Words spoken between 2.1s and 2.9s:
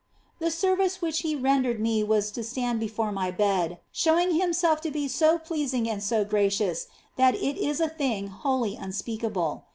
to stand